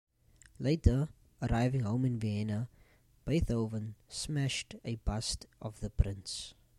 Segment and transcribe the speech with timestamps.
[0.57, 1.09] Later,
[1.43, 2.69] arriving home in Vienna,
[3.23, 6.55] Beethoven smashed a bust of the Prince.